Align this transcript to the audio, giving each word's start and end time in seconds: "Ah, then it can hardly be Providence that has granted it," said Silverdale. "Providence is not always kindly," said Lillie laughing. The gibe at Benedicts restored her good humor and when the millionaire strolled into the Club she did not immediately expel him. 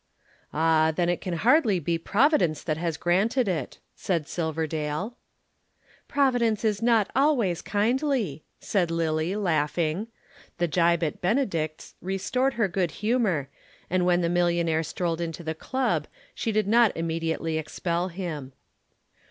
"Ah, 0.51 0.91
then 0.95 1.09
it 1.09 1.21
can 1.21 1.35
hardly 1.35 1.79
be 1.79 1.99
Providence 1.99 2.63
that 2.63 2.75
has 2.77 2.97
granted 2.97 3.47
it," 3.47 3.77
said 3.95 4.27
Silverdale. 4.27 5.15
"Providence 6.07 6.65
is 6.65 6.81
not 6.81 7.11
always 7.15 7.61
kindly," 7.61 8.43
said 8.59 8.89
Lillie 8.89 9.35
laughing. 9.35 10.07
The 10.57 10.67
gibe 10.67 11.03
at 11.03 11.21
Benedicts 11.21 11.93
restored 12.01 12.55
her 12.55 12.67
good 12.67 12.89
humor 13.05 13.49
and 13.91 14.03
when 14.03 14.21
the 14.21 14.27
millionaire 14.29 14.81
strolled 14.81 15.21
into 15.21 15.43
the 15.43 15.53
Club 15.53 16.07
she 16.33 16.51
did 16.51 16.67
not 16.67 16.97
immediately 16.97 17.59
expel 17.59 18.07
him. 18.07 18.53